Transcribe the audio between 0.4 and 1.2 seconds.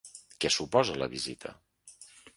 Que suposa la